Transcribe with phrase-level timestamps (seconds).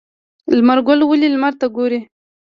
[0.55, 1.99] لمر ګل ولې لمر ته ګوري؟